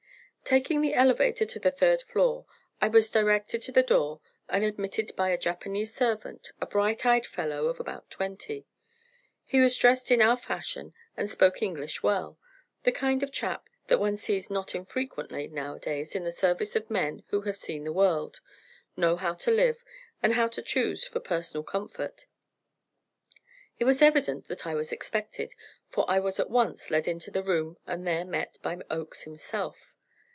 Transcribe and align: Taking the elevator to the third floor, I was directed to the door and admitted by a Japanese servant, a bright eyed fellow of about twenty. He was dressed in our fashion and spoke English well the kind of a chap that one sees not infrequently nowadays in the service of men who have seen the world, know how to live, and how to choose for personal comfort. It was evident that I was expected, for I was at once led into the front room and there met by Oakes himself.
Taking 0.43 0.81
the 0.81 0.95
elevator 0.95 1.45
to 1.45 1.59
the 1.59 1.71
third 1.71 2.01
floor, 2.01 2.45
I 2.81 2.89
was 2.89 3.09
directed 3.09 3.61
to 3.61 3.71
the 3.71 3.81
door 3.83 4.19
and 4.49 4.65
admitted 4.65 5.15
by 5.15 5.29
a 5.29 5.37
Japanese 5.37 5.93
servant, 5.95 6.51
a 6.59 6.65
bright 6.65 7.05
eyed 7.05 7.25
fellow 7.25 7.67
of 7.67 7.79
about 7.79 8.09
twenty. 8.09 8.67
He 9.45 9.61
was 9.61 9.77
dressed 9.77 10.11
in 10.11 10.21
our 10.21 10.35
fashion 10.35 10.93
and 11.15 11.29
spoke 11.29 11.61
English 11.61 12.03
well 12.03 12.37
the 12.83 12.91
kind 12.91 13.23
of 13.23 13.29
a 13.29 13.31
chap 13.31 13.69
that 13.87 13.97
one 13.99 14.17
sees 14.17 14.49
not 14.49 14.75
infrequently 14.75 15.47
nowadays 15.47 16.15
in 16.15 16.25
the 16.25 16.33
service 16.33 16.75
of 16.75 16.89
men 16.91 17.23
who 17.27 17.43
have 17.43 17.55
seen 17.55 17.85
the 17.85 17.93
world, 17.93 18.41
know 18.97 19.15
how 19.15 19.33
to 19.35 19.51
live, 19.51 19.85
and 20.21 20.33
how 20.33 20.49
to 20.49 20.61
choose 20.61 21.07
for 21.07 21.21
personal 21.21 21.63
comfort. 21.63 22.25
It 23.79 23.85
was 23.85 24.01
evident 24.01 24.49
that 24.49 24.67
I 24.67 24.75
was 24.75 24.91
expected, 24.91 25.55
for 25.87 26.03
I 26.11 26.19
was 26.19 26.41
at 26.41 26.49
once 26.49 26.91
led 26.91 27.07
into 27.07 27.31
the 27.31 27.41
front 27.41 27.47
room 27.47 27.77
and 27.87 28.05
there 28.05 28.25
met 28.25 28.57
by 28.61 28.77
Oakes 28.89 29.23
himself. 29.23 29.77